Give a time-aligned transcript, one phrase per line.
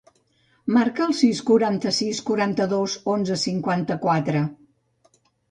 [0.77, 4.43] Marca el sis, quaranta-sis, quaranta-dos, onze, cinquanta-quatre.